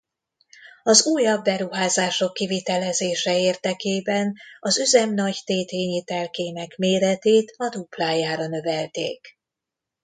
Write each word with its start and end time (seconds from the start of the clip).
Az 0.83 1.05
újabb 1.05 1.43
beruházások 1.43 2.33
kivitelezése 2.33 3.39
érdekében 3.39 4.33
az 4.59 4.79
üzem 4.79 5.13
nagytétényi 5.13 6.03
telkének 6.03 6.77
méretét 6.77 7.53
a 7.57 7.69
duplájára 7.69 8.47
növelték. 8.47 9.37